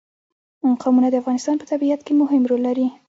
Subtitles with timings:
[0.81, 2.87] قومونه د افغانستان په طبیعت کې مهم رول لري.